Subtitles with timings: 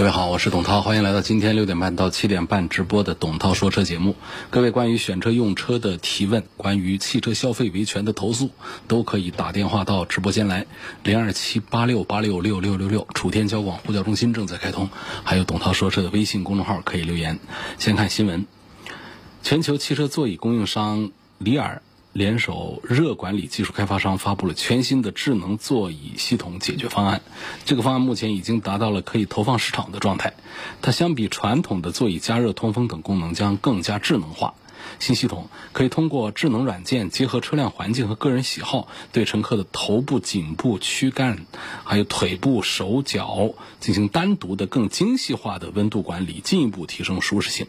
[0.00, 4.16] 各位好，我是董涛，欢迎来到今天六点半到七点半直播的董涛说车节目。
[4.48, 8.48] 各位关于选车用车的提问，关于汽车消费维权的投诉，
[8.88, 10.64] 都可以打电话到直播间来，
[11.02, 14.88] 零二七八六八六六六六六，楚天交广呼叫中心正在开通，
[15.22, 17.38] 还有董涛说车的微信公众号可以留言。
[17.76, 18.46] 先看新闻，
[19.42, 21.82] 全球汽车座椅供应商里尔。
[22.12, 27.22] 联手热管理技术开发商发布了全新的智能座椅系统解决方案。
[27.64, 30.34] 这个方案目前已经达到了可以投放市场的状态。
[30.82, 34.54] 它相比传统的座椅加热、通风等功能将更加智能化。
[34.98, 41.46] 新系统可以通过智能软件结合车辆环境和个人喜好，对乘客的头部、颈部、躯干，
[41.84, 47.66] 还有腿部、手脚进行单独的、更精细化的温度管理，进一步提升舒适性。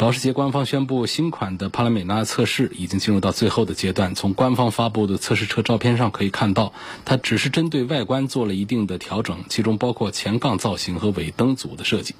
[0.00, 4.14] 保时捷官方宣布，新款的帕拉梅拉测试已经进入到最后的阶段。
[4.14, 6.72] 从官方发布的测试车照片上可以看到，
[7.04, 12.14] 它只是针对外观做了一定的调整，其中包括前杠造型和尾灯组的设计。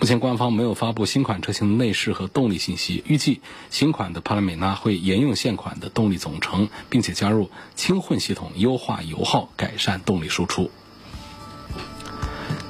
[0.00, 3.04] 目前官方没有发布新款车型的内饰和动力信息。
[3.06, 10.72] 预计新款的帕拉梅拉会沿用现款的动力总成，并且加入轻混系统，优化油耗，改善动力输出。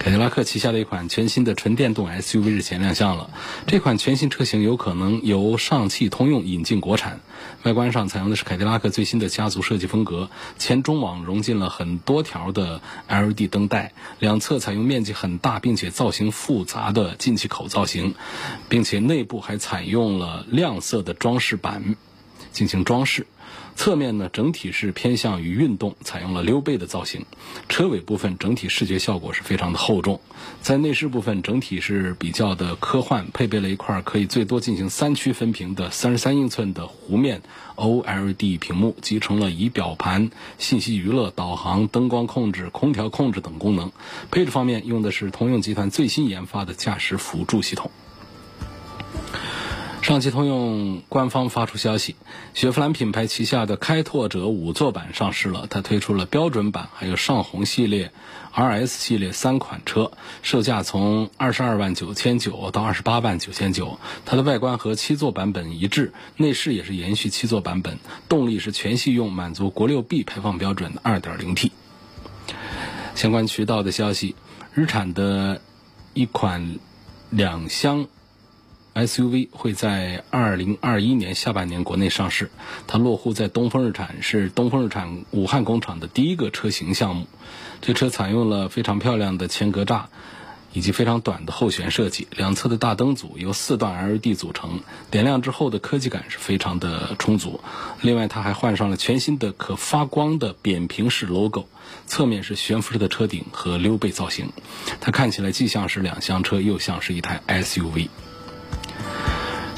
[0.02, 3.30] 凯迪拉克旗下的一款全新的纯电动 SUV 日前亮相了。
[3.68, 7.20] 这款全新车型有可能由上汽通用引进国产。
[7.62, 10.28] 外观上采用的是凯迪拉克最新的家族设计风格，
[10.58, 18.16] 前中网融进了很多条的 LED 灯带，两侧采用面积很大并且造型复杂的进气口造型，
[18.68, 21.94] 并且内部还采用了亮色的装饰板
[22.52, 23.26] 进行装饰。
[23.74, 27.24] 侧面呢，整体是偏向于运动，采用了溜背的造型。
[27.68, 30.20] 车尾部分整体视觉效果是非常的厚重。
[30.60, 37.42] 在内饰部分，整体是比较的科幻，配备了一块可以最多进行三区分屏的三十三英寸的弧面
[37.76, 43.90] OLED 屏幕，集成了仪表盘、信息娱乐、导航、灯光控制、空调控制等功能。
[44.30, 47.90] 配置方面，用的是通用集团最新研发的驾驶辅助系统。
[50.02, 52.16] 上汽通用官方发出消息，
[52.54, 55.68] 雪佛兰品牌旗下的开拓者五座版上市了。
[55.70, 58.10] 它推出了标准版，还有上红系列、
[58.52, 60.10] RS 系列三款车，
[60.42, 64.00] 售价从二十二万九千九到二十八万九千九。
[64.24, 71.70] 它的外观和七座版本一致，内饰也是延续七座版本，动力是全系用满足国六 B 排放标准的二点零 T。
[73.14, 74.34] 相关渠道的消息，
[74.74, 75.62] 日产的
[76.12, 76.80] 一款
[77.30, 78.08] 两厢。
[78.94, 82.50] SUV 会在二零二一年下半年国内上市，
[82.86, 87.26] 它落户在东风日产，是东风日产武汉工厂的第一个车型项目。
[87.80, 90.02] 这车采用了非常漂亮的前格栅，
[90.74, 94.80] 以及非常短的后悬设计，两侧的大灯组由四段 LED 组成，
[95.10, 97.60] 点亮之后的科技感是非常的充足。
[98.02, 101.64] 另外，它还换上了全新的可发光的扁平式 logo，
[102.06, 104.50] 侧面是悬浮式的车顶和溜背造型，
[105.00, 108.08] 它看起来既像是两厢车，又像是一台 SUV。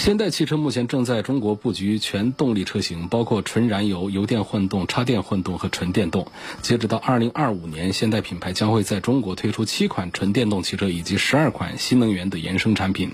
[0.05, 6.31] 现代汽车目前正在中国布局全动力车型，包括纯燃油、油电混动、插电混动和纯电动。
[6.61, 13.13] 截止到二零二五年，现代品牌将会在中国推出七款纯电动汽车以及十二款新能源的衍生产品，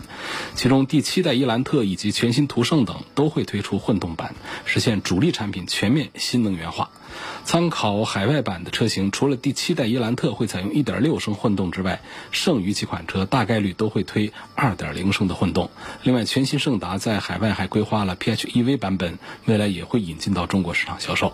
[0.57, 4.35] 其中第七代伊兰特以及全新途胜等都会推出混动版，
[4.65, 6.91] 实现主力产品全面新能源化。
[7.45, 12.01] 参考海外版的车型，除了第七代伊兰特会采用1.6升混动之外，
[12.31, 15.71] 剩余几款车大概率都会推2.0升的混动。
[16.03, 21.33] 另外，全新胜达在海外还规划了 PHEV 版本，未来也会引进到中国市场销售。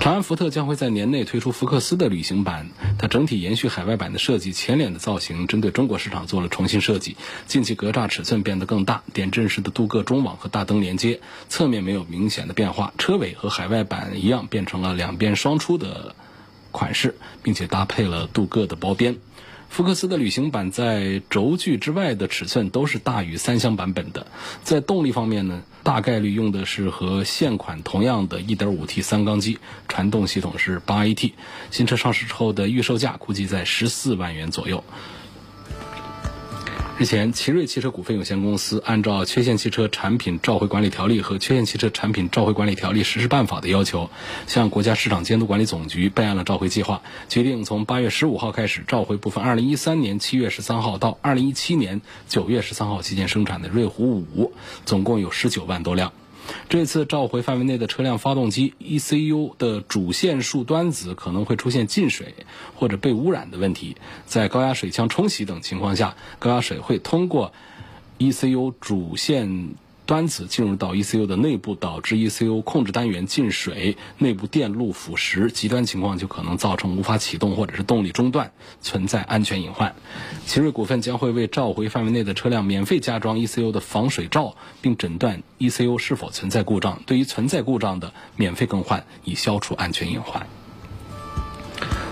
[0.00, 7.16] 长安福特将会在年内推出福克斯的旅行版，它整体延续海外版的设计，前脸的造型针对中国市场做了重新设计，
[7.46, 16.14] 进气格栅尺寸变得更大，点阵式的镀铬中网和大灯连接，侧面没有明显的变化，车尾和海外版一样变成了两边双出的
[16.70, 19.16] 款式，并且搭配了镀铬的包边。
[19.68, 24.26] 福克斯的旅行版在轴距之外的尺寸都是大于三厢版本的。
[24.64, 31.32] 在动力方面呢，大概率用的是和现款同样的一点五 T 三缸机，传动系统是八 AT。
[31.70, 34.82] 新车上市之后的预售价估计在十四万元左右。
[36.98, 44.10] 日前，奇瑞汽车股份有限公司按照《缺陷汽车产品召回管理条例》和《缺陷汽车产品召回管理条例实施办法》的要求，
[44.48, 54.52] 向国家市场监督管理总局备案了召回计划，决定从八月十五号开始召回部分二零一三年七月十三号到二零一七年九月十三号期间生产的瑞虎五，
[54.84, 56.12] 总共有十九万多辆。
[56.68, 62.34] 这次召回范围内的车辆发动机 ECU 的主线束端子可能会出现进水
[62.74, 63.96] 或者被污染的问题，
[64.26, 67.52] 在高压水枪冲洗等情况下，高压水会通过
[68.18, 69.74] ECU 主线。
[70.08, 79.94] 端子进入到 ECU 的内部，导致 ECU 控制单元进水，内部电路腐蚀，极端情况就可能造成无法启动或者是动力中断，存在安全隐患。
[80.46, 90.46] 奇瑞股份将会为召回范围内的车辆免费加装 ECU 的防水罩，并诊断 ECU 是否存在故障，对于存在故障的免费更换，以消除安全隐患。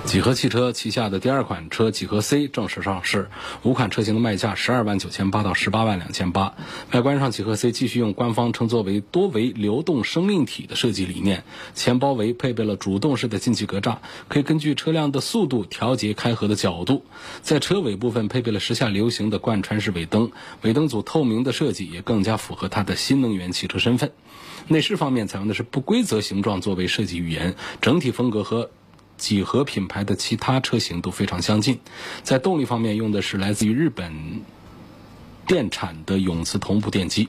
[0.06, 3.29] 几何汽车旗下的第二款车几何 C 正式上市，
[3.64, 6.55] 五款车型的卖价十二万九千八到十八万两千八。
[6.93, 11.43] 外观上，几何 C 继续用官方称作为多维流动生命体的设计理念，
[11.75, 13.99] 前包围配备了主动式的进气格栅，
[14.29, 17.05] 可以根据车辆的速度调节开合的角度。
[17.43, 20.31] 在车尾部分配备了时下流行的贯穿式尾灯，
[20.62, 24.12] 尾灯组透明的设计也更加符合它的新能源汽车身份。
[24.69, 28.70] 内饰方面采用的是不规则形状作为设计语言，整体风格和。
[29.17, 31.79] 几何品牌的其他车型都非常相近，
[32.23, 34.43] 在动力方面用的是来自于日本
[35.47, 37.29] 电产的永磁同步电机，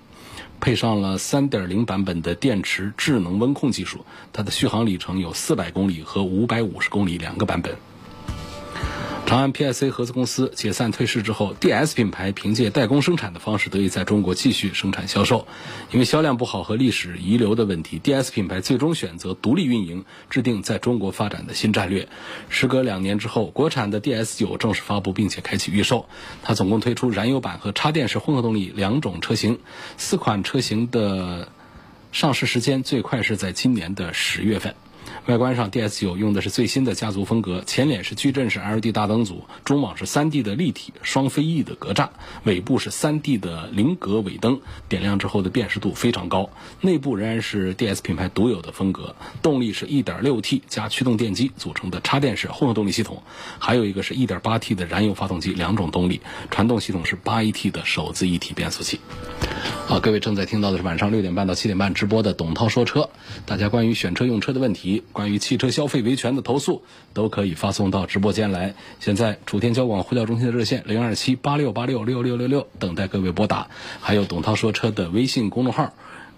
[0.60, 7.75] 配上了3.0版本的电池智能温控技术，它的续航里程有400公里和550公里两个版本。
[9.27, 15.45] 长安 PSA 合资公司解散退市之后，DS 品牌凭借代工生产的方式得以在中国继续生产销售。
[15.91, 22.07] 因为销量不好和历史遗留的问题，DS 品牌最终选择独立运营，制定在中国发展的新战略。
[22.47, 26.07] 时隔两年之后，国产的 DS 九正式发布并且开启预售。
[26.41, 29.59] 它总共推出燃油版和插电式混合动力两种车型，
[29.97, 31.50] 四款车型的
[32.13, 34.74] 上市时间最快是在今年的十月份。
[35.27, 42.07] 外观上，DS9 用的是最新的家族风格，前脸是矩阵式 LED 大灯组，中网是 3D 的立体双飞翼的格栅，
[42.45, 46.50] 尾部是 3D 的菱格尾灯，点亮之后的辨识度非常高。
[46.79, 53.21] 内部仍然是 DS 品牌独有的风格，动力是 1.6T 加驱动电机组成的插电式混合动力系统，
[53.59, 59.01] 还有一个是 1.8T 的燃油发动机，两种动力，传动系统是 8AT 的手自一体变速器。
[59.88, 63.09] 好，各位正在听到的是晚上六点半到七点半直播的董涛说车，
[63.45, 65.03] 大家关于选车用车的问题。
[65.17, 66.83] 关于汽车消费维权的投诉，
[67.15, 68.75] 都可以发送到直播间来。
[68.99, 73.67] 现在楚天交广呼叫中心的热线零二七八六八六六六六六，等待各位拨打。
[73.99, 75.91] 还有董涛说车的微信公众号，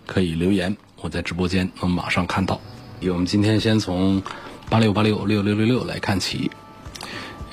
[0.05, 2.61] 可以留言，我在直播间能马上看到。
[3.01, 4.23] 我们今天先从
[4.69, 6.49] 八六八六六六六六来看起。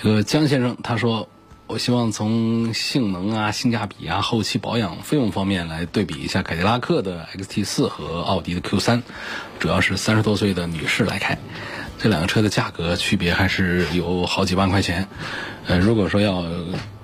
[0.00, 1.28] 这个江先生他说。
[1.68, 9.02] 我希望从性能啊、性价比啊、后期保养费用方面来对比一下凯迪拉克的 XT4 和奥迪的 Q3，
[9.58, 11.38] 主要是三十多岁的女士来开，
[11.98, 15.08] 这两个车的价格区别还是有好几万块钱。
[15.66, 16.44] 呃，如果说要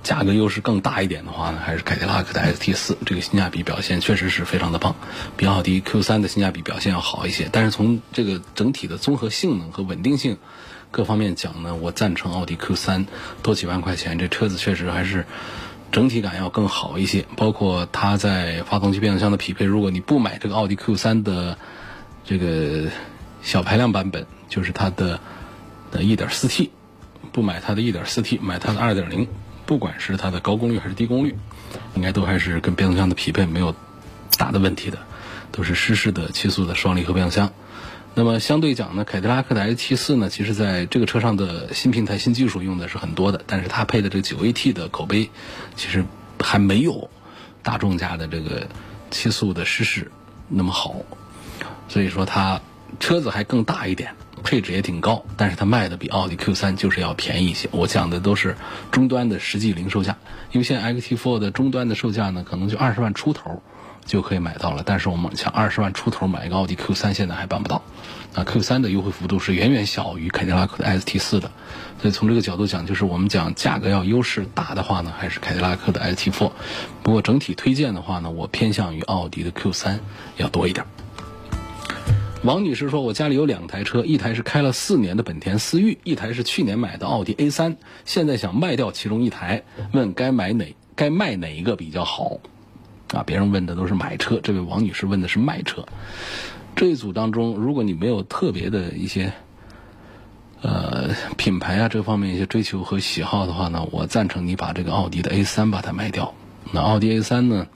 [0.01, 4.95] 价格优势更大一点的话呢，还是凯迪拉克的 XT4，这个性价比表现确实是非常的棒，
[5.35, 7.49] 比奥迪 Q3 的性价比表现要好一些。
[7.51, 10.37] 但是从这个整体的综合性能和稳定性。
[10.93, 13.07] 各方面讲呢，我赞成奥迪 Q 三，
[13.41, 15.25] 多几万块钱，这车子确实还是
[15.91, 17.25] 整体感要更好一些。
[17.35, 21.57] 包括它在发动机、变速箱的匹配，如果你不买这个奥迪 Q 三的
[22.23, 22.89] 这个
[23.41, 25.19] 小排量版本，就是它的
[25.91, 26.69] 的 1.4T，
[27.31, 29.27] 不买它的 1.4T，买它的2.0，
[29.65, 31.35] 不管是它的高功率还是低功率，
[31.95, 33.73] 应该都还是跟变速箱的匹配没有
[34.37, 34.99] 大的问题的，
[35.51, 37.51] 都是湿式的七速的双离合变速箱。
[38.15, 45.31] 那么相对讲呢，凯迪拉克的 XT4 呢，其实在这个车上的新平台、新技术用的是很多的，但是它配的这个 9AT 的口碑，
[45.75, 46.05] 其实
[46.39, 47.09] 还没有
[47.63, 48.67] 大众家的这个
[49.09, 50.11] 七速的湿式
[50.47, 50.95] 那么好，
[51.89, 52.61] 所以说它
[52.99, 57.67] 车子还更大一点，配置也挺高，但是它卖的比奥迪 Q3 就是要便宜一些。
[57.71, 58.55] 我讲的都是
[58.91, 60.17] 终端的实际零售价，
[60.51, 63.63] 因为现在 XT4 的终端的售价呢，可能就二十万出头。
[64.05, 67.81] 就可以买到了，但是我们像二十万出头买一个奥迪 Q 三，现在还办不到。
[68.33, 71.51] 啊，Q 三的优惠幅度是远远小于凯迪拉克的 ST 四的，
[72.01, 76.51] 所以从这个角度讲，就是我们讲价格要优势大的话呢，还是凯迪拉克的 ST Four。
[77.03, 79.99] 不过整体推荐的话呢，我偏向于奥迪的 Q 三
[80.37, 80.85] 要多一点。
[82.43, 92.39] 王女士说，我家里有两台车，一台是开了四年的本田思域，一台是去年买的奥迪 A 三，现在想卖掉其中一台，问该买哪，该卖哪一个比较好？
[93.13, 95.85] 啊，别人问的都是买车，这位王女士问的是卖车。
[96.75, 99.31] 这一组当中，如果你没有特别的一些
[100.61, 106.33] 呃品牌啊这方面一些追求和喜好的话呢，我赞成你把这个奥迪的 A 三把它卖掉。
[106.71, 107.67] 那奥迪 A 三呢？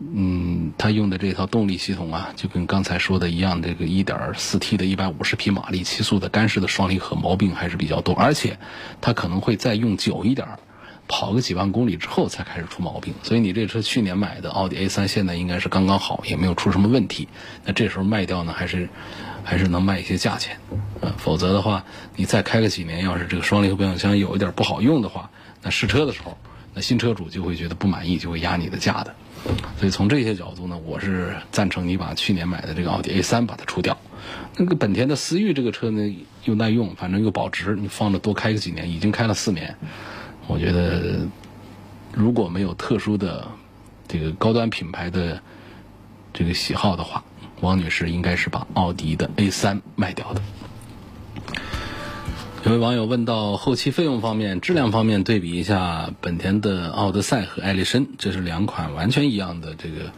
[0.00, 8.56] 嗯，它用的这套动力系统啊，就跟刚才说的一样，这个 1.4T 的150匹马力、七速的干式的双离合毛病还是比较多，而且
[9.00, 10.46] 它可能会再用久一点，
[11.08, 13.14] 跑个几万公里之后才开始出毛病。
[13.22, 17.26] 所以你这车去年买的奥迪 A3 现在应该是刚刚好，也没有出什么问题。
[17.64, 18.88] 那这时候卖掉呢，还是
[19.42, 20.58] 还是能卖一些价钱，
[21.00, 21.84] 啊，否则的话，
[22.14, 25.30] 你再开个几年，要是这个双离合变速箱有一点不好用的话，
[25.62, 26.36] 那试车的时候，
[26.74, 29.14] 那新车主就会觉得不满意，就会压你的价的。
[29.78, 33.96] 所以从这些角度呢，我是赞成你把去年买的这个奥迪 A 三把它出掉。
[34.56, 39.76] 那个本田的思域这个车呢，又耐用，反正又保值，你放着多开个几年，已经开了四年。
[40.48, 41.20] 我觉得
[42.12, 43.46] 如果没有特殊的
[44.08, 45.40] 这个高端品牌的
[46.32, 47.22] 这个喜好的话，
[47.60, 50.40] 王女士应该是把奥迪的 A 三卖掉的。
[52.64, 60.12] 有位网友问到后期费用方面、质量方面对比一下本田的奥德赛和艾力绅，这是两款完全一样的这个。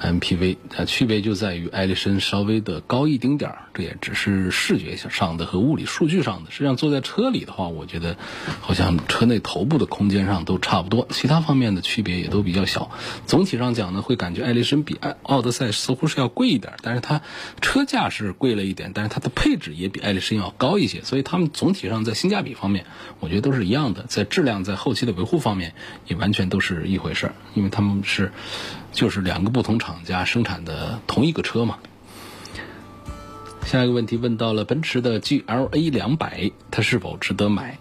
[0.00, 6.50] MPV 它区别就在于艾力绅稍微的高一丁点儿，这也只是视觉上的和物理数据上的。
[6.50, 8.16] 实际上坐在车里的话，我觉得
[8.60, 12.90] 好像车内头部的空间上都差不多，其他方面的区别也都比较小。
[13.26, 17.20] 总体上讲呢，会感觉艾力绅比奥德赛似乎是要贵一点，但是它
[17.60, 22.86] 车价是贵了一点，但是它的配置也比艾力绅要高一些，所以它们总体上在性价比方面，
[23.20, 24.04] 我觉得都是一样的。
[24.08, 25.74] 在质量、在后期的维护方面，
[26.06, 28.32] 也完全都是一回事儿，因为他们是。
[28.92, 31.78] 就是两个不同厂家生产的同一个车嘛。
[33.66, 37.78] 下一个问题问到了奔驰的 GLA 两百，它是否值得买？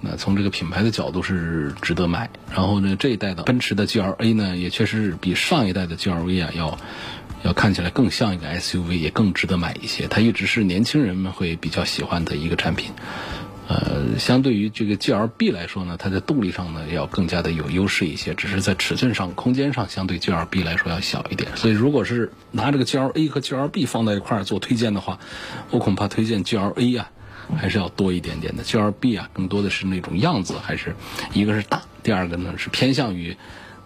[0.00, 2.28] 那从这个品牌的角度是值得买。
[2.50, 6.78] 然后呢，这一代的奔驰的 GLA 呢，也确实是比上一代的 GLA 啊要
[7.44, 10.08] 要看起来更像一个 SUV，也更值得买一些。
[10.08, 12.90] 它一直是年轻人们会比较喜欢的一个产品。
[13.68, 21.56] 呃，相对于这个 G L B 来说呢，它在动力上呢要更加的有优势一些，只是在尺寸上、空间上相对 G L B 来说要小一点。
[21.56, 25.20] 所以，如果是拿这个 G L A 和 G L B 放在一块儿做推荐的话，
[25.70, 27.10] 我恐怕推荐 G L A 啊，
[27.56, 28.64] 还是要多一点点的。
[28.64, 30.96] G L B 啊，更多的是那种样子，还是
[31.32, 33.36] 一个是大，第二个呢是偏向于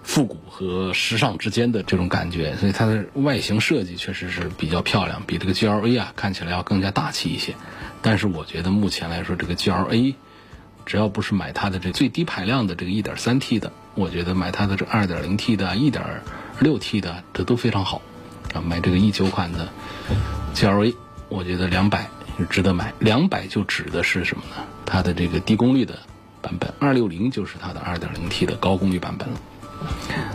[0.02, 7.54] 复古和时尚之间的这种感觉，所以它的外形设计确实是比较漂亮，比这个 G L A 啊看起来要更加大气一些。
[8.06, 10.14] 但是我觉得目前来说，这个 GLA，
[10.84, 18.00] 只要不是买它的这最低排量的这个 1.3T 的，我觉得买它的这 2.0T 的、1.6T 的，这都非常好。
[18.54, 19.70] 啊，买这个19款的
[20.54, 20.94] GLA，
[21.28, 22.08] 我觉得两百
[22.48, 22.94] 值得买。
[23.00, 24.62] 两百就指的是什么呢？
[24.84, 25.98] 它的这个低功率的
[26.40, 29.40] 版本，260就是它的 2.0T 的高功率版本了。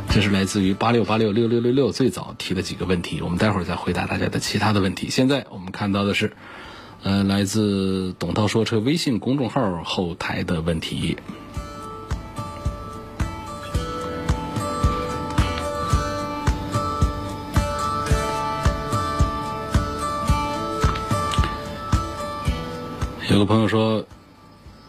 [0.09, 5.09] 这是来自于八六八六六六六六最早提的几个问题，我们待会儿再回答大家的其他的问题。
[5.09, 6.33] 现在我们看到的是。
[7.03, 11.17] 呃，来自董涛说车微信公众号后台的问题。
[23.29, 24.05] 有个朋友说，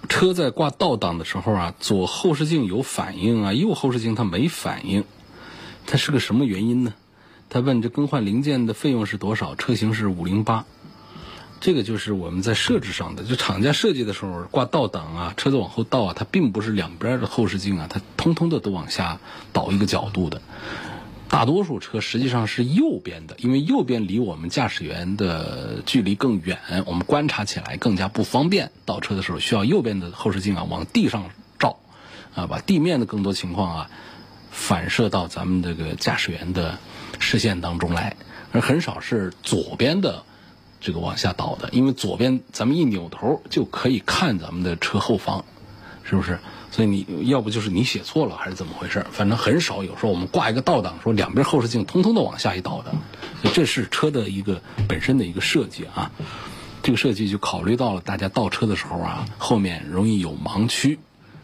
[0.09, 5.04] 车在挂倒档的时候啊，左后视镜有反应啊，右后视镜它没反应，
[5.87, 6.92] 它是个什么原因呢？
[7.49, 9.54] 他问这更换零件的费用是多少？
[9.54, 10.66] 车型是五零八。
[11.62, 19.21] 这个就是我们在设置上的，就厂家设计的时候挂倒档啊，车子往后倒啊，它并不是两边的后视镜啊，它通通的都往下
[19.52, 20.42] 倒一个角度的。
[21.28, 28.73] 大多数车实际上是右边的，因为右边离我们驾驶员的距离更远，我们观察起来更加不方便。
[28.85, 31.78] 倒车的时候需要右边的后视镜啊往地上照，
[32.35, 33.90] 啊，把地面的更多情况啊
[34.50, 36.81] 反射到咱们这个驾驶员的
[37.21, 38.16] 视线当中来，
[38.50, 40.25] 而很少是左边的。
[40.82, 45.44] 这个往下倒的，因为左边咱们一扭头就可以看咱们的车后方，
[46.02, 46.38] 是不是？
[46.72, 49.06] 所以你要不就是你写错了，还是怎么回事？
[49.12, 52.94] 反正很少有时候我们挂一个倒档，说两边后视镜通通的往下一倒的，
[53.52, 56.10] 这是车的一个本身的一个设计啊。
[56.82, 60.98] 这个设计就考虑到了大家倒车的时候啊，后面容易有盲区。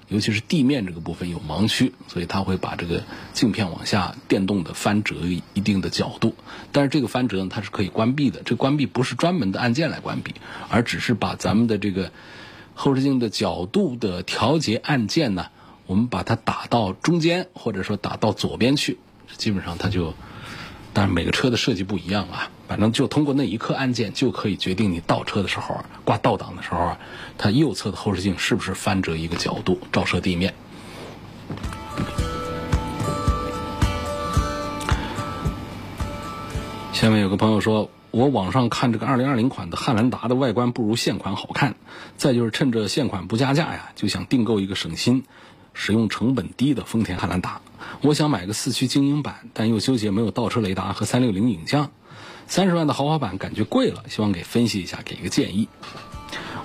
[0.09, 5.17] 尤其是地面这个部分有盲区，所以它会把这个镜片往下电动的翻折
[5.55, 6.35] 一定的角度。
[6.73, 8.43] 但是这个翻折呢，它是可以关闭的。
[8.45, 10.35] 这关闭不是专门的按键来关闭，
[10.69, 12.11] 而只是把咱们的这个
[12.75, 15.49] 后视镜的角度的调节按键呢，
[15.87, 18.99] 我们把它打到中间，或者说打到左边去，
[19.37, 20.15] 基本上它就。
[20.99, 26.99] 但是每个车的设计不一样啊，反正就通过那一刻按键就可以决定你倒车的时候挂倒档的时候啊，
[27.39, 30.55] 它右侧的后视镜是不是翻折一个角度照射地面。
[36.93, 41.77] 下面有个朋友说，我网上看这个二零二零款的汉兰达的外观不如现款好看，
[42.17, 45.23] 再就是趁着现款不加价呀，就想订购一个省心。
[45.79, 47.61] 使用成本低的丰田汉兰达。
[48.03, 51.91] 我想买个四驱精英版，但又纠结没有倒车雷达和三六零影像。
[52.49, 55.69] 三十万的豪华版感觉贵了，希望给分析一下，给一个建议。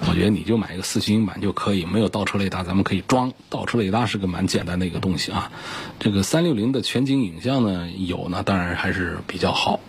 [0.09, 3.31] 我觉得你就买一个四驱英版就可以，没有倒车雷达，咱们可以装。
[3.49, 5.51] 倒车雷达是个蛮简单的一个东西啊。
[5.99, 9.79] 这个三六零的全景影像呢，有呢，当然还是比较好。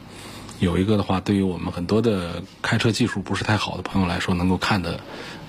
[0.61, 5.01] 有一个的话，对于我们很多的开车技术不是太好的朋友来说，能够看得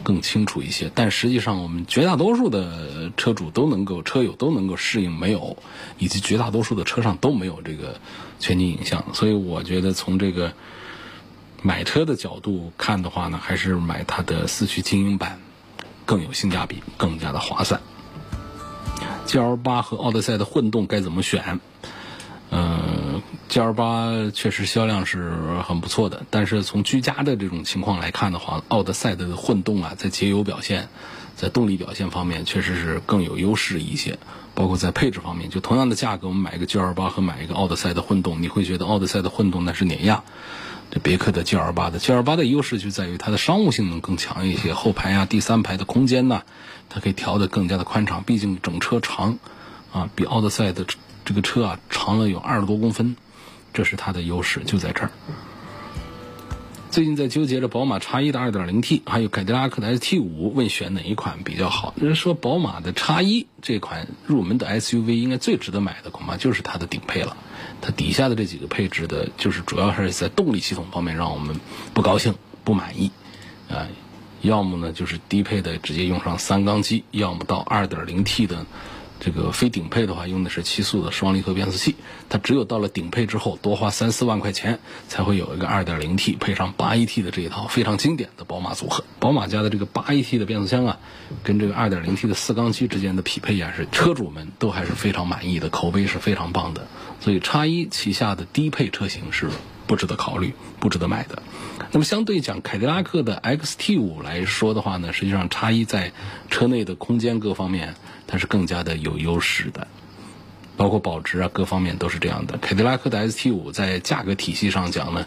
[0.05, 0.89] 更清楚一些。
[0.95, 5.57] 但实际上，我们绝大多数的车主都能够，车友都能够适应没有，
[5.97, 7.99] 以及绝大多数的车上都没有这个
[8.39, 9.03] 全景影像。
[9.13, 10.53] 所以，我觉得从这个。
[11.61, 15.39] 买车的角度看的话呢，还是买它的四驱精英版
[16.05, 17.81] 更有性价比，更加的划算。
[19.25, 21.59] GL 八和奥德赛的混动该怎么选？
[22.51, 25.33] 嗯，GL 八确实销量是
[25.67, 30.89] 很不错的，但是从居家的这种情况来看的话，奥德赛的混动啊，在节油表现、
[31.35, 34.17] 在动力表现方面确实是更有优势一些。
[34.53, 40.23] 包括在配置方面，就同样的价格，我们买一个 GL 八和买一个奥德赛的混动，你会觉得奥德赛的混动那是碾压。
[40.91, 46.43] 这别克的 G L 八的 G L 八的优势就在于它的商务性能更强一些，后排啊、第三排的空间呢，
[46.87, 48.23] 它可以调得更加的宽敞。
[48.23, 49.39] 毕竟整车长，
[49.91, 50.85] 啊，比奥德赛的
[51.25, 53.15] 这个车啊长了有二十多公分，
[53.73, 55.11] 这是它的优势，就在这儿。
[56.91, 61.93] 最近在纠结着宝马叉一的 2.0T，还有凯迪拉克的 ST 五，问选哪一款比较好？
[61.97, 67.35] 人说宝马的叉一这款入门的 SUV，应该最值得买的恐怕就是它的顶配了。
[67.81, 71.59] 它底下的这几个配置的，就是主要还是在动力系统方面让我们
[71.93, 73.11] 不高兴、不满意，
[73.69, 73.87] 啊，
[74.41, 78.65] 要么呢就是低配的直接用上三缸机，要么到 2.0T 的
[79.19, 81.95] 这个非顶配的话用的是七速的双离合变速器。
[82.29, 89.03] 它只有到了顶配之后，多花三四万块钱才会有一个 2.0T 配上 8AT 的这一套非常经典的宝马组合。
[89.19, 90.99] 宝马家的这个 8AT 的变速箱啊，
[91.43, 96.87] 跟这个 2.0T 的四缸机之间的匹配啊，是车主们都还是非常满意的，口碑是非常棒的。
[97.21, 99.49] 所以叉一旗下的低配车型是
[99.87, 101.41] 不值得考虑、不值得买的。
[101.91, 106.11] 那么相对讲，凯迪拉克的 XT 五来说的话呢，实际上叉一在
[106.49, 107.95] 车内的空间各方面
[108.27, 109.87] 它是更加的有优势的，
[110.77, 112.57] 包括保值啊各方面都是这样的。
[112.57, 115.25] 凯迪拉克的 ST 五在价格体系上讲呢，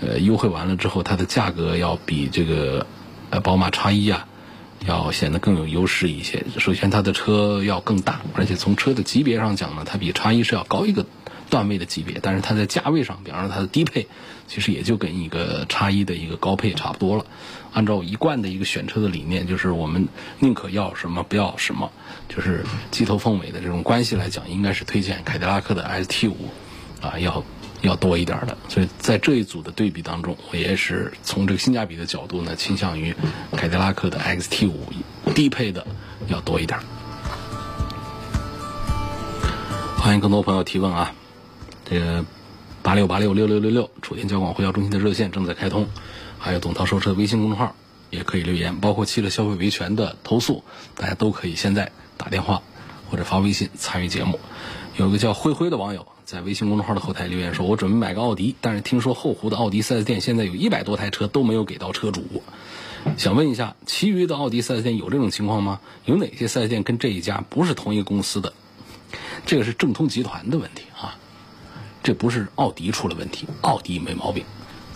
[0.00, 2.86] 呃，优惠完了之后，它的价格要比这个
[3.30, 4.26] 呃宝马叉一啊。
[4.86, 6.44] 要显得更有优势一些。
[6.58, 11.06] 首先，它的车要更大，而且从车的级别上讲呢，它比叉一是要高一个
[11.48, 12.20] 段位的级别。
[12.22, 14.06] 但是它在价位上，比方说它的低配，
[14.46, 17.24] 其实也就跟一个叉一的一个高配差不多了。
[17.76, 20.08] 按照一贯的一个选车的理念，就是我们
[20.38, 21.92] 宁可要什么不要什么，
[22.26, 26.48] 就是鸡头凤尾的这种关系来讲，应该是推荐凯迪拉克的 ST 五
[27.02, 27.44] 啊要。
[27.82, 33.14] 要多一点的，所以在这一组的对比当中，我也是从这个性价比的角度呢，倾向于
[33.52, 34.88] 凯迪拉克的 XT 五
[35.34, 35.86] 低配的
[36.26, 36.80] 要多一点。
[39.98, 41.12] 欢迎更多朋友提问啊，
[41.84, 42.24] 这个
[42.82, 45.86] 八六八六六六六六楚天交广呼叫中心的热线正在开通，
[46.38, 47.74] 还有董涛说车微信公众号
[48.10, 52.62] 也可以留言，包括汽车消费维权的投诉，大家都可以现在打电话
[53.10, 54.38] 或者发微信参与节目。
[54.96, 56.06] 有个叫灰灰的网友。
[56.26, 62.42] 在微信公众号的后台留言说：“我准备买个奥迪，但是听说后湖的奥迪 4S 店现在有一百多台车都没有给到车主，
[63.16, 65.78] 想问一下，其余的奥迪 4S 店有这种情况吗？
[66.04, 68.52] 有哪些 4S 店跟这一家不是同一个公司的？
[69.46, 71.16] 这个是正通集团的问题啊，
[72.02, 74.44] 这不是奥迪出了问题，奥迪没毛病。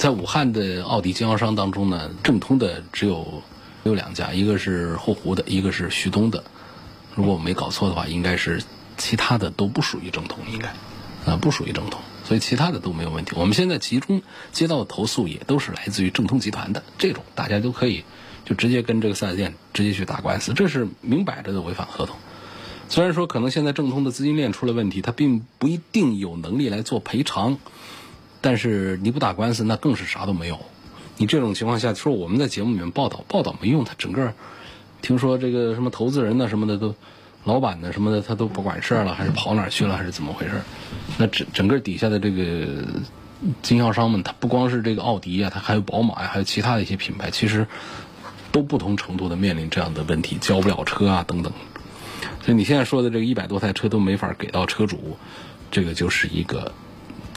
[0.00, 3.42] 在武汉的奥迪经销商当中呢，正通的只有
[3.84, 6.42] 有两家，一个是后湖的，一个是徐东的。
[7.14, 8.62] 如果我没搞错的话，应该是
[8.96, 10.72] 其他的都不属于正通，应该。”
[11.30, 13.32] 啊，不属于正通，所以其他的都没有问题。
[13.36, 18.02] 我们现在集中接到的投诉也都是来自于正通集团的这种，大家都可以
[18.46, 22.16] 就直接跟这个四 S 店直接去打官司，这是明摆着的违反合同。
[22.88, 27.58] 虽然说可能现在正通的资金链出了问题，他并不一定有能力来做赔偿，
[28.40, 30.58] 但是你不打官司，那更是啥都没有。
[31.16, 34.32] 你这种情况下，说我们在节目里面报道报道没用，他整个
[35.02, 36.94] 听说这个什么投资人呢什么的都。
[37.42, 40.60] 老板呢什么的他都不管事儿了，还是跑哪儿去了，还是怎么回事？
[41.16, 42.84] 那整整个底下的这个
[43.62, 47.66] 经销商们，他不光是这个奥迪啊，他还有宝马呀，还有其他的一些品牌，其实
[48.52, 51.50] 都不同程度的面临这样的问题，交不了车啊等等。
[52.42, 55.16] 所以你现在说的这个一百多台车都没法给到车主，
[55.70, 56.72] 这个就是一个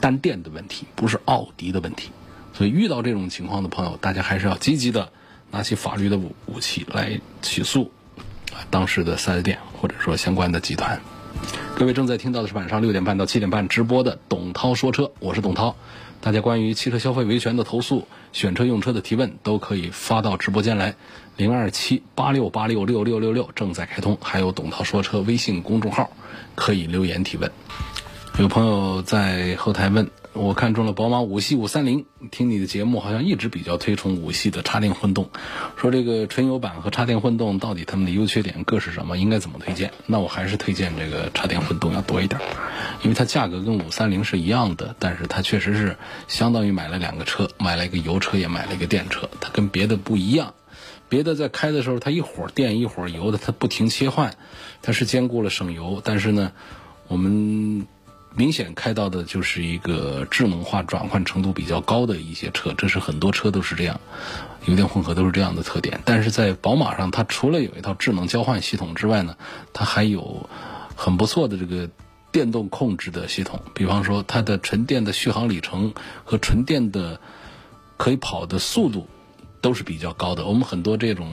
[0.04, 2.10] 单店的问题，不是奥迪的问题。
[2.52, 5.10] 所以遇到这种情况的朋友，大家还是要积极的
[5.50, 7.90] 拿起法律的武武器来起诉。
[8.68, 11.00] 当时的四 S 店或者说相关的集团，
[11.74, 15.74] 各位正在听到的是晚上六点半到七点半直播的董涛说车，我是董涛。
[16.20, 20.96] 大家关于汽车消费维权的投诉、选车用车的提问，都可以发到直播间来，
[21.38, 26.10] 零二七八六八六六六六六正在开通，还有董涛说车微信公众号
[26.54, 27.50] 可以留言提问。
[28.36, 30.10] 有朋友在后台问。
[30.32, 35.30] 我看中了宝马五系五三零，听你的节目好像一直比较推崇五系的插电混动，
[35.76, 39.92] 说这个纯油版和插电混动到底它们的优缺点各是什么，应该怎么推荐？
[40.06, 42.40] 那我还是推荐这个插电混动要多一点，
[43.02, 50.54] 因为它价格跟五三零是一样的，但是它确实是相当于买了两个车，买了一个油车也买了一个电车，它跟别的不一样，
[51.08, 54.34] 别的在开的时候它一会儿电一会儿油的，它不停切换，
[54.82, 56.50] 它是兼顾了省油，但是呢，
[57.06, 57.86] 我们。
[58.36, 64.00] 明显开到的就是一个智能化转换程度比较高的一些车，这是很多车都是这样，
[64.66, 66.00] 油电混合都是这样的特点。
[66.04, 69.36] 但是在宝马上，它除了有一套智能交换系统之外呢，
[69.72, 70.48] 它还有
[70.96, 71.88] 很不错的这个
[72.32, 73.60] 电动控制的系统。
[73.72, 75.94] 比方说，它的纯电的续航里程
[76.24, 77.20] 和纯电的
[77.96, 79.06] 可以跑的速度
[79.60, 80.44] 都是比较高的。
[80.44, 81.30] 我们很多这种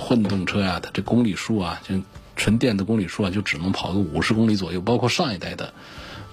[0.00, 1.94] 混动车呀，它这公里数啊，就
[2.34, 5.72] 纯电的公里数啊，就只能跑个五十公里左右，包括上一代的。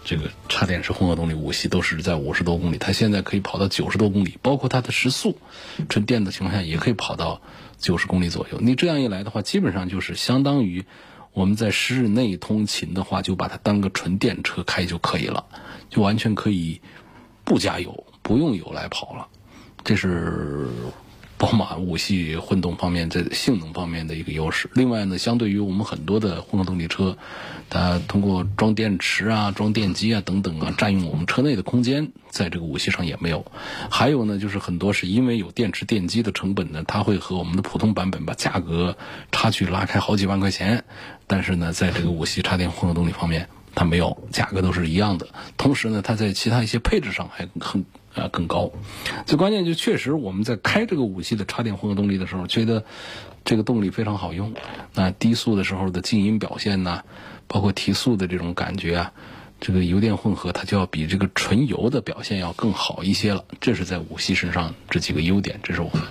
[0.09, 5.37] 这个插电式混合动力五系都是在五十多公里，它现在可以跑到九十多公里，包括它的时速，
[5.89, 7.41] 纯电的情况下也可以跑到
[7.77, 8.57] 九十公里左右。
[8.61, 10.85] 你这样一来的话，基本上就是相当于
[11.33, 15.45] 我们在室内通勤的话，就把它当个纯电车开就可以了，
[15.89, 16.79] 就完全可以
[17.43, 19.27] 不加油，不用油来跑了。
[19.83, 20.69] 这是。
[21.37, 24.71] 宝马五系混动方面在性能方面的一个优势。
[24.73, 27.15] 另外呢，相对于我们很多的混合动力车，
[27.69, 33.45] 它通过装电池啊、装电机啊等等啊，占用我们车内的空间，在这个五系上也没有。
[33.91, 38.97] 还有呢，就是很多是因为有电池电机的成本呢，它会和我们的普通版本把价格
[39.31, 40.85] 差距拉开好几万块钱。
[41.27, 45.27] 但是呢，在这个五系插电混合动力方面，它没有，价格都是一样的。
[45.55, 47.85] 同时呢，它在其他一些配置上还很。
[48.17, 48.71] 啊，更高。
[49.25, 52.83] 最关键就确实，我们在开这个五系的插电混合动力的时候，觉得
[53.45, 54.53] 这个动力非常好用。
[54.93, 57.03] 那低速的时候的静音表现呢，
[57.47, 59.13] 包括提速的这种感觉啊。
[59.59, 63.43] 这个油电混合，它就要比这个纯油的表现要更好一些了。
[63.59, 66.03] 这是在五系身上这几个优点，这是我们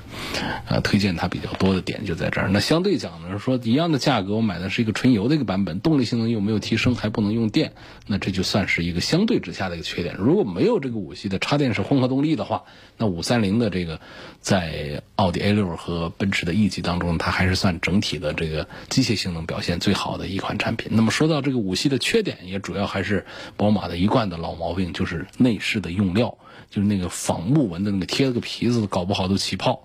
[0.68, 2.48] 呃推荐它比较多的点就在这儿。
[2.48, 7.72] 那相对讲呢，说一样的价格，我买的是一个纯油的一个版本，动力性能又没有提升，还不能用电，
[8.08, 10.16] 那这就算是一个相对之下的一个缺点。
[10.18, 12.64] 如果没有这个五系的插电式混合动力的话，
[12.96, 14.00] 那五三零的这个
[14.40, 20.90] 在奥迪 A 六和奔驰的 E 级当中，它还是算整体的这个机械性能表现最好的一款产品。
[20.90, 23.24] 那么说到这个五系的缺点，也主要还是。
[23.56, 26.38] 宝马的一贯的老毛病就是内饰的用料，
[26.70, 29.82] 就是那个仿木纹的那个贴了个皮子，搞不好都起泡，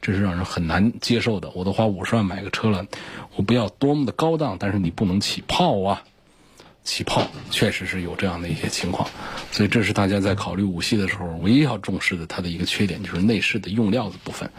[0.00, 1.50] 这是让人很难接受的。
[1.54, 2.86] 我都花五十万买个车了，
[3.36, 6.02] 我不要多么的高档，但是你不能起泡啊！
[6.82, 9.08] 起泡确实是有这样的一些情况，
[9.52, 14.50] 所以这是大家在考虑五系的时候唯一要重视的，它的一个缺点就是内饰的用料的部分，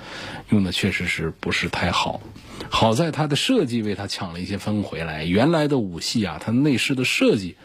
[0.49, 2.21] 用的确实是不是太好。
[2.69, 7.57] 好在它的设计为它抢了一些分回来，原来的五系啊，它内饰的设计。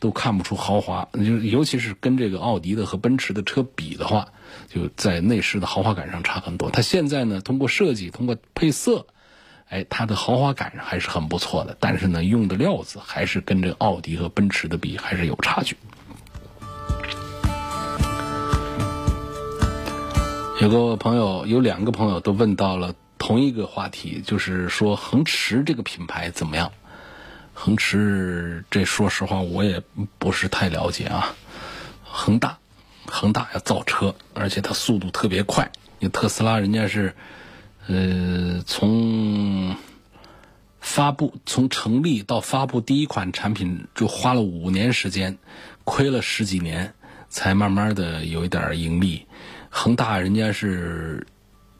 [0.00, 4.28] 都看不出豪华，就尤其是跟这个奥迪的和奔驰的车比的话，
[4.68, 6.70] 就在内饰的豪华感上差很多。
[6.70, 9.06] 它现在呢，通过设计，通过配色，
[9.68, 11.76] 哎，它的豪华感还是很不错的。
[11.78, 15.76] 但是呢，用的料子还是跟这奥迪和奔驰的比还是有差距。
[20.62, 26.72] 有个朋友，有两个朋友都问到了同一个话题，就是说恒驰这个品牌怎么样？
[27.62, 29.82] 恒驰，这说实话我也
[30.18, 31.36] 不是太了解啊。
[32.02, 32.56] 恒大，
[33.04, 35.70] 恒大要造车，而且它速度特别快。
[35.98, 37.14] 你特斯拉人家是，
[37.86, 39.76] 呃，从
[40.80, 45.36] 发布、从成立到发布第一款产品，就花了五年时间，
[45.84, 46.94] 亏了十几年，
[47.28, 49.26] 才慢慢的有一点盈利。
[49.68, 51.26] 恒大人家是，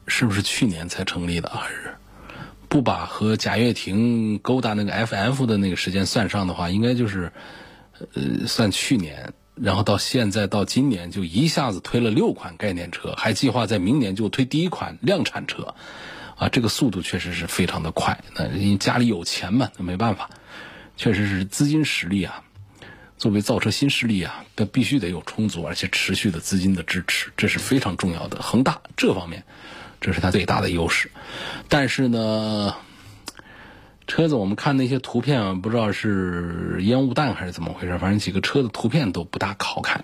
[0.05, 1.95] 是不是去年才成立的还是？
[2.71, 7.33] 不把和贾跃亭勾搭那个 FF 的那个时间算上的话，应该就是，
[8.13, 15.75] 呃，算去年，然后到现在到今年就一下子推了六款概念车，还计划在明年就推第一款量产车，
[16.37, 18.23] 啊，这个速度确实是非常的快。
[18.37, 20.29] 那因为家里有钱嘛，那没办法，
[20.95, 22.41] 确实是资金实力啊，
[23.17, 28.41] 作为造车新势力啊，它必须得有充足而且持续的资金的支持，这是非常重要的。
[28.41, 29.43] 恒大这方面。
[30.01, 31.11] 这是它最大的优势，
[31.69, 32.75] 但是呢，
[34.07, 40.03] 车子我们看那些图片，不知道是烟雾弹还是怎么回事，反正几个车的图片都不大好看，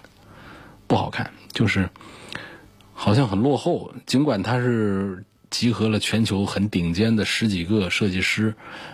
[0.85, 1.89] 不好看，就是
[2.93, 3.91] 好像很落后。
[4.05, 8.53] 尽管它是集合了全球很顶尖的十几个设计师，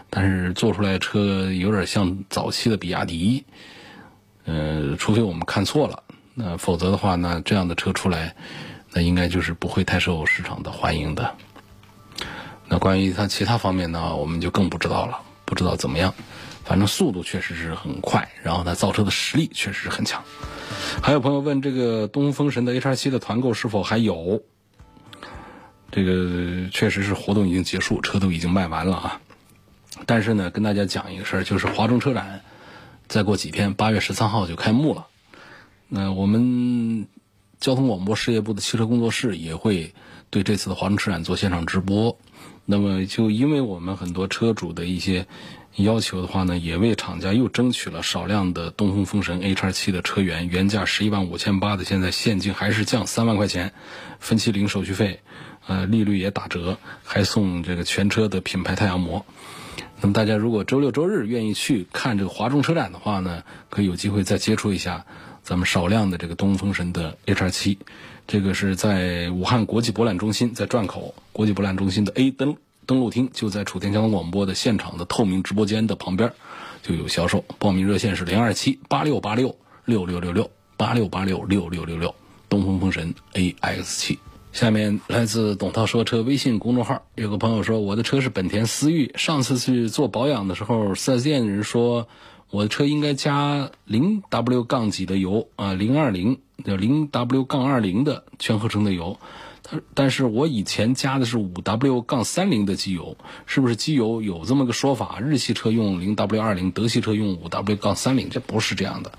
[0.09, 3.43] 但是做出来的车有点像早期的比亚迪。
[4.45, 8.35] 呃，除非我们看错了，那否则的话呢，这样的车出来，
[8.93, 11.35] 那应该就是不会太受市场的欢迎的。
[12.67, 16.13] 那关于它其他方面呢，我们就更不知道了，不知道怎么样。
[16.63, 20.23] 反正速度确实是很快，然后它造车的实力确实很强。
[21.01, 24.41] 还有朋友问这个东风神的 H 七的团购是否还有？
[25.91, 29.21] 这个确实是活动已经结束，车都已经卖完了啊。
[30.05, 32.41] 但是呢，跟大家讲一个事儿，就是华中车展
[33.07, 35.05] 再过几天，八月十三号就开幕了。
[35.89, 37.07] 那我们
[37.63, 39.93] 交通广播事业部的汽车工作室也会
[40.29, 42.19] 对这次的华中车展做现场直播。
[42.65, 45.25] 那么就因为我们很多车主的一些。
[45.75, 53.73] 要求的话呢，也为厂家又争取了少量的东风风神 H7 的车源，原价十一万五千八的，现在现金还是降三万块钱，
[54.19, 55.21] 分期零手续费，
[55.65, 59.25] 呃，利率也打折，还送这个全车的品牌太阳膜。
[59.99, 65.07] 那么大家如果周六周日愿意去看这个华中车展的话呢，可以有机会再接触一下
[65.43, 67.77] 咱们少量的这个东风神的 H R 七
[68.25, 72.55] 这个是在武汉国际博览中心，在转口国际博览中心的 A 登。
[72.85, 76.33] 登录厅就在楚天交通广播的现场的透明直播间的旁边，
[76.81, 77.45] 就有销售。
[77.57, 82.13] 报名热线是零二七八六八六六六六六八六八六六六六六。
[82.49, 84.19] 东风风神 A X 七。
[84.53, 92.07] 下面来自董涛说车微信公众号有个朋友说，我的车是本田思域，上次去做保养的时候，四 S 店人说
[92.51, 99.17] 我的车应该加零 W 杠几的油啊，零二零叫零 W 杠二零的全合成的油。
[99.63, 105.21] 他，但是我以前加的是五 W 杠三零的机油，是不是机油有这么个说法？
[105.21, 109.13] 日系车用零 W 二零，德系车用五 W 杠三零，这不是这样的，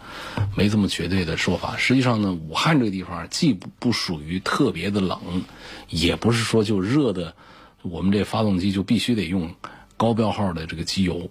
[0.54, 1.78] 没这么绝对的说法。
[1.78, 5.44] 实际上呢，武汉这个地方既不不属于特别的冷，
[5.88, 7.34] 也不是说就热的，
[7.80, 9.54] 我们这发动机就必须得用
[9.96, 11.30] 高标号的这个机油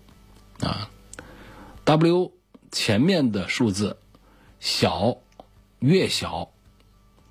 [0.60, 0.90] 啊。
[1.84, 2.32] W
[2.72, 3.98] 前面的数字
[4.60, 5.18] 小，
[5.78, 6.50] 越小。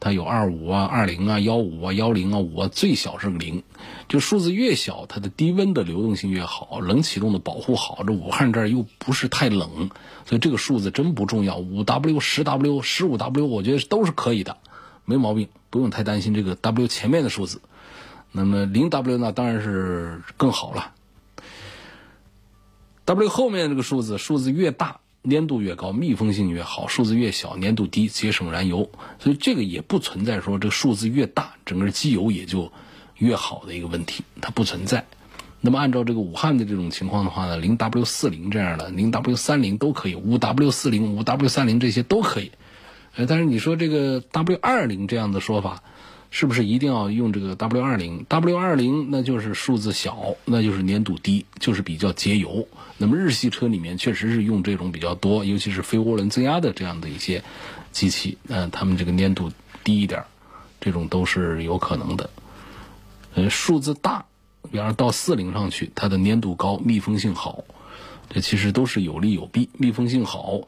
[0.02, 3.62] 它有二五啊、二零啊、幺五啊、幺零啊、五啊，最小是个零，
[4.08, 8.02] 就数字越小，它的低温的流动性越好，冷启动的保护好。
[8.04, 9.90] 这武汉这儿又不是太冷，
[10.26, 11.56] 所以这个数字真不重要。
[11.58, 14.56] 五 W、十 W、十五 W，我觉得都是可以的，
[15.04, 17.60] 没毛病，不用太担心这个 W 前面的数字。
[18.32, 20.90] 那么零 W 呢，当然是更好了。
[23.04, 25.01] W 后面这个数字，数字越大。
[25.22, 28.90] 粘度越高，密封性越好；数字越小，粘度低，节省燃油。
[29.18, 32.72] 所以这个也不存在说这个数字越大，整个机油也就
[33.18, 35.06] 越好的一个问题，它不存在。
[35.60, 42.50] 那么按照这个武汉的这种情况的话呢，零 W 四零这样的，零 W 三零都可以，五 W 四零、五 W 三零这些都可以。
[43.14, 45.82] 呃，但是你说这个 W 二零这样的说法。
[46.34, 52.66] 是不是一定要用这个 W 二零？W 二零那就是数字小，那就是粘度低，就是比较节油。
[52.96, 57.44] 那么日系车里面确实是用这种比较多，尤其是非涡轮增压的这样的一些
[57.92, 59.52] 机器，呃，他们这个粘度
[59.84, 60.24] 低一点，
[60.80, 62.30] 这种都是有可能的。
[63.34, 64.24] 呃，数字大，
[64.70, 67.62] 比方说到四零上去，它的粘度高，密封性好，
[68.30, 69.68] 这其实都是有利有弊。
[69.76, 70.62] 密封性好，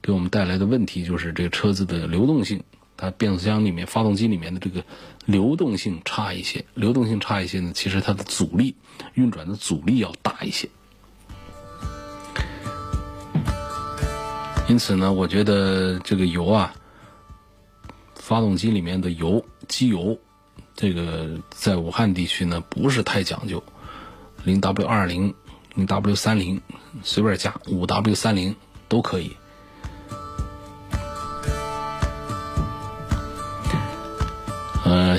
[0.00, 2.62] 给我们带来的问题就是这个车子的流动性。
[3.00, 4.84] 它变速箱里面、发动机里面的这个
[5.24, 8.76] 流动性差一些，流动性差一些呢，其实它的阻力、
[9.14, 10.68] 运转的阻力要大一些。
[14.68, 16.74] 因此呢，我觉得这个油啊，
[18.14, 20.16] 发动机里面的油、机油，
[20.76, 23.62] 这个在武汉地区呢不是太讲究，
[24.44, 25.34] 零 W 二零、
[25.74, 26.60] 零 W 三零
[27.02, 28.54] 随便加，五 W 三零
[28.88, 29.36] 都可以。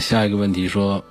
[0.01, 1.05] 下一个问题说，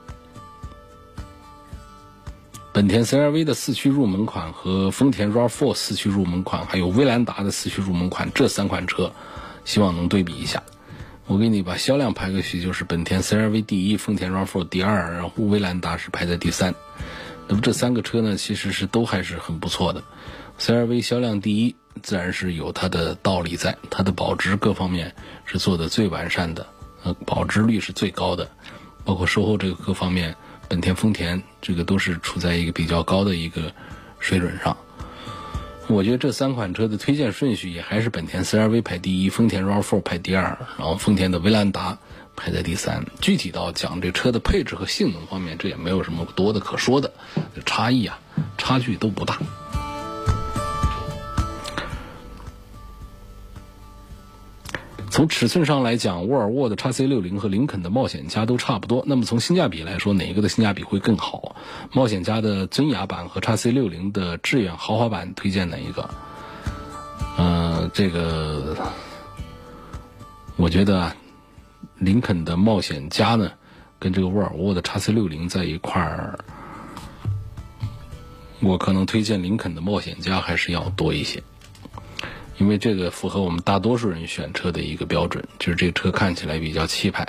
[2.72, 9.12] 本田 CR-V 的四驱入门款和丰田 RAV4 四驱入门款，还有威兰达的四驱入门款，这三款车，
[9.64, 10.62] 希望能对比一下。
[11.26, 16.74] 我给你把销量排个序，就是本田 CR-V 第一，丰田 RAV4 第二，然后威兰达是排在第三。
[17.46, 20.02] 那么这三个车呢，其实是都还是很不错的。
[20.58, 26.66] CR-V 销量第一，自然是有它的道理在，它的保值各方面是做的最完善的。
[27.02, 28.50] 呃，保值率是最高的，
[29.04, 30.34] 包括售后这个各方面，
[30.68, 33.72] 本田、丰田这个都是处在一个比较高的一个
[34.18, 34.76] 水准上。
[35.88, 41.98] 我觉得这三款车的推荐顺序也还是本田 CR-V 排第一，丰田 RAV4 排第二，然后丰田的威兰达
[42.36, 43.04] 排在第三。
[43.20, 47.12] 具体到讲这车的配置和性能方面，这也没有什么多的可说的，
[47.66, 48.20] 差异啊，
[48.56, 49.38] 差距都不大。
[55.20, 59.04] 从尺寸上来讲，沃尔沃的 x C 六零和林肯的冒险家都差不多。
[59.06, 61.56] 那么从性价比来说，哪一个的性价比会更好？
[61.92, 66.08] 冒险家的尊雅版和 x C 六零的致远豪华版，推荐哪一个？
[67.36, 68.74] 嗯，这个
[70.56, 71.14] 我觉得
[71.98, 73.52] 林肯的冒险家呢，
[73.98, 76.38] 跟这个沃尔沃的 x C 六零在一块儿，
[78.60, 81.42] 我可能推荐林肯的冒险家还是要多一些。
[82.60, 87.26] 因为这个符合我们大多数人选车的一个标准，就是这个车看起来比较气派，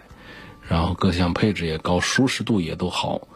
[0.68, 3.30] 然后各项配置也高，舒适度也都好。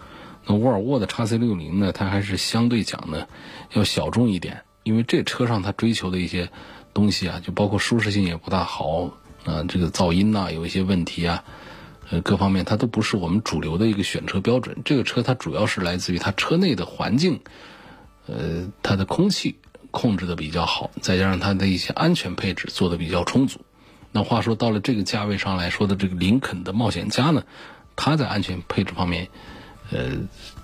[0.45, 3.25] 那沃尔沃的 x C 六零呢，它还是相对讲呢
[3.71, 6.49] 要小众一点，因为这车上它追求的一些
[6.93, 9.11] 东西啊，就包括舒适性也不大好
[9.45, 11.45] 啊，这个噪音呐有一些问题啊，
[12.11, 14.77] 呃各方面它都不是我们主流的一个选车标准。
[14.83, 17.39] 这个车它主要是来自于它车内的环境，
[18.27, 19.55] 呃它的空气。
[19.95, 23.61] 控制的比较好，再加上它的一些安全配置做的比较充足。
[24.11, 27.43] 那话说到了这个价位上来说的这个林肯的冒险家呢，
[27.95, 29.29] 它在安全配置方面，
[29.91, 30.17] 呃，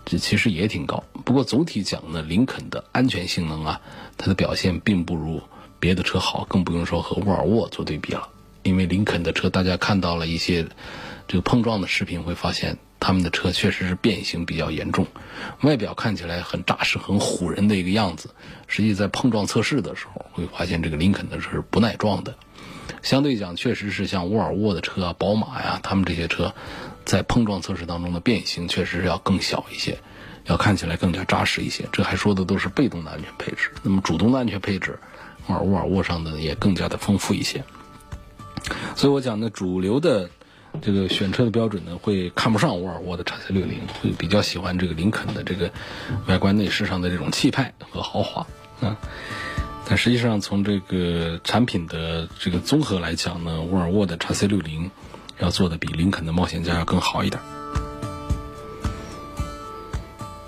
[0.03, 1.03] 这其实也挺高。
[1.23, 3.81] 不过总体讲呢，林肯的安全性能啊，
[4.17, 5.41] 它的表现并不如
[5.79, 8.27] 别的车好，更不用说和沃尔沃做对比了。
[8.63, 10.67] 因为林肯的车，大家看到了一些
[11.27, 12.77] 这个碰撞的视频，会发现。
[13.01, 15.07] 他们的车确实是变形比较严重，
[15.63, 18.29] 外表看起来很扎实、很唬人的一个样子，
[18.67, 22.35] 实际在碰撞测试的时候会发现这个林肯的车是不耐撞的。
[23.01, 26.53] 相对讲，确实是像沃尔沃的车啊、宝马呀，他们这些车
[27.03, 29.97] 在碰撞测试当中的变形确实是要更小一些，
[30.45, 31.83] 要看起来更加扎实一些。
[31.91, 34.99] 这还说的都是被动的安全配置，那么主动的安全配置，
[35.47, 37.63] 沃尔沃尔沃上的也更加的丰富一些。
[38.95, 40.29] 所以我讲的主流的。
[40.81, 45.71] 这个选车的标准呢，会看不上沃尔沃的 x C 六零，会比较喜欢这个林肯的这个
[46.27, 48.47] 外观内饰上的这种气派和豪华
[48.79, 48.97] 啊。
[49.87, 54.89] 但实际上从这个产品的这个综合来讲呢，沃尔沃的 x C 六零
[55.39, 57.41] 要做的比林肯的冒险家要更好一点。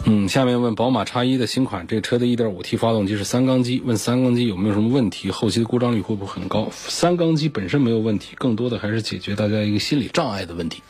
[0.06, 6.68] 嗯，下面问宝马叉一的新款，这车的 1.5T 发动机是三缸机，问三缸机有没有什么问题，后期的故障率会不会很高？
[6.72, 10.84] 三缸机本身没有问题，更多的还是解决大家一个心理障碍的问题，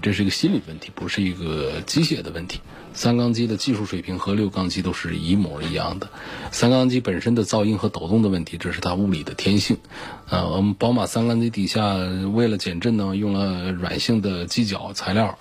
[0.00, 2.60] 这是一个心理问题，不是一个机械的问题。
[2.94, 6.08] 三缸机的技术水平和六缸机都是一模一样的，
[6.50, 9.76] 三缸机本身的噪音和抖动的问题，这是它物理的天性。
[10.30, 11.96] 呃，我们宝马三缸机底下
[12.32, 15.38] 为了减震呢，用了软性的机脚材料。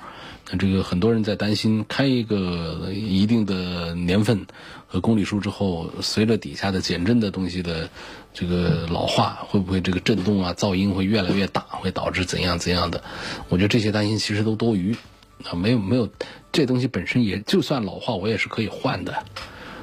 [0.57, 4.47] 这个很多人在担心，开一个一定的年份
[4.88, 7.89] 和公里数之后，随着底下的减震的东西的
[8.33, 13.03] 这个老化，会不会这个震动啊、噪音会越来越大，会导致怎样怎样的？
[13.49, 14.95] 我觉得这些担心其实都多余
[15.43, 16.07] 啊，没有没有，
[16.53, 19.25] 这东西本身也就算老化，我也是可以换的。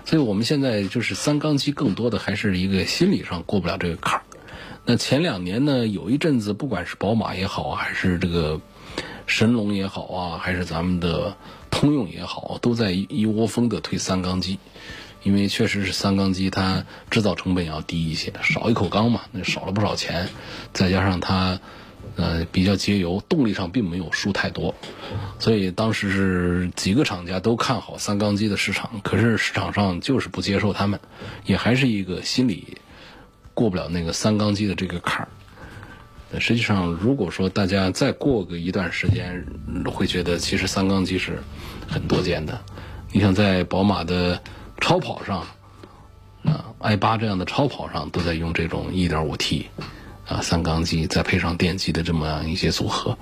[0.07, 4.22] 所以我们现在就是三缸机，更多的还是一个心理上过不了这个坎儿。
[4.87, 8.59] 那前两年呢，有一阵子，不管是宝马也好，还是这个。
[9.27, 11.37] 神龙也好啊，还是咱们的
[11.71, 14.59] 通用也好，都在一窝蜂的推三缸机，
[15.23, 20.29] 因为确实是三缸机它制造成本要低一些，少一口缸嘛，那少了不少钱，
[20.73, 21.59] 再加上它
[22.17, 24.75] 呃比较节油，动力上并没有输太多，
[25.39, 31.01] 所以当时是几个厂家都看好三缸机的市场，可是市场上就是不接受他们，
[31.47, 32.79] 也还是一个心理
[33.55, 35.29] 过不了那个三缸机的这个坎儿。
[36.40, 39.44] 实际上，如果说大家再过个一段时间，
[39.87, 41.42] 会觉得其实三缸机是
[41.88, 42.61] 很多见的。
[43.12, 44.40] 你像在宝马的
[44.81, 45.47] 超跑上，
[46.42, 49.64] 啊，i 八这样的超跑上都在用这种 1.5T
[50.27, 53.16] 啊三缸机，再配上电机的这么样一些组合。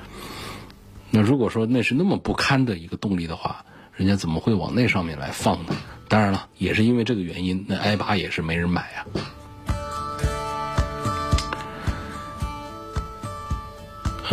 [1.11, 5.77] 那如果说那是那么不堪的一个动力的话，人家怎么会往那上面来放呢？
[6.09, 9.05] 当然了，也是因为这个原因，那 i 八也是没人买啊。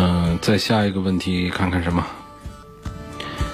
[0.02, 2.06] 嗯，再下一个问题，看看什么？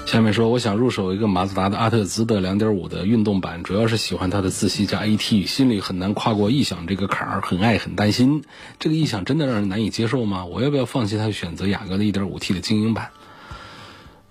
[0.06, 8.44] 下面说，我想入手一个马自达的阿特兹的2.5的运动版，主要是喜欢它的自吸加 AT，心里很难跨过异响这个坎儿，很爱很担心。
[8.78, 10.44] 这个异响真的让人难以接受吗？
[10.44, 13.10] 我要不要放弃它，选择雅阁的 1.5T 的精英版？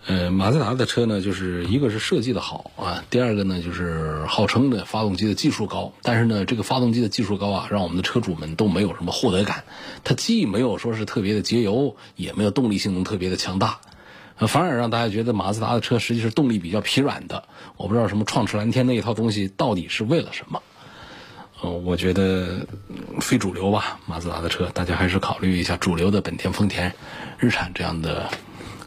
[0.08, 9.64] 呃，马自达的车呢，就是一个是设计的好啊，第二个呢就是号称的发动机的技术高，但是呢，这个发动机的技术高啊，让我们的车主们都没有什么获得感。
[10.04, 13.80] 它既没有说是特别的节油，也没有动力性能特别的强大，
[14.38, 17.44] 反而让大家觉得马自达的车实际是动力比较疲软的。
[17.76, 20.62] 我不知道什么创驰蓝天那一套东西到底是为了什么？
[21.62, 22.68] 呃，我觉得
[23.22, 26.94] 非主流吧，马自达的车，大家还是考虑一下主流的本田、丰田、
[27.40, 28.30] 日产这样的。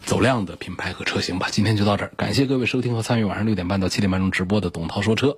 [0.08, 1.48] 走量的品牌和车型吧。
[1.50, 5.36] 今天就到这儿，感谢各位收听和参与晚上六点半到七点半钟直播的董涛说车。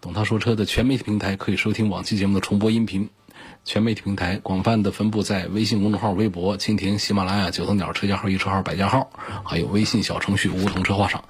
[0.00, 3.10] 董涛说车的全媒体平台可以收听往期节目的重播音频。
[3.64, 9.08] 全媒体平台广泛的分布在微信公众号、微博、蜻蜓、喜马拉雅、九头鸟车架号、一车号、百家号，
[9.44, 11.22] 还有微信小程序梧桐车话上。